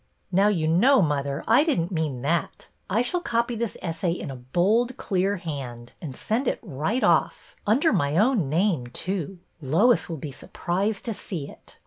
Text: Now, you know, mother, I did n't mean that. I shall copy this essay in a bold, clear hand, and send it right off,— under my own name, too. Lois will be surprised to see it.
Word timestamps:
Now, 0.31 0.47
you 0.47 0.67
know, 0.67 1.03
mother, 1.03 1.43
I 1.47 1.63
did 1.63 1.79
n't 1.79 1.91
mean 1.91 2.23
that. 2.23 2.69
I 2.89 3.03
shall 3.03 3.21
copy 3.21 3.53
this 3.53 3.77
essay 3.83 4.09
in 4.13 4.31
a 4.31 4.35
bold, 4.35 4.97
clear 4.97 5.35
hand, 5.37 5.93
and 6.01 6.15
send 6.15 6.47
it 6.47 6.57
right 6.63 7.03
off,— 7.03 7.55
under 7.67 7.93
my 7.93 8.17
own 8.17 8.49
name, 8.49 8.87
too. 8.87 9.37
Lois 9.61 10.09
will 10.09 10.17
be 10.17 10.31
surprised 10.31 11.05
to 11.05 11.13
see 11.13 11.51
it. 11.51 11.77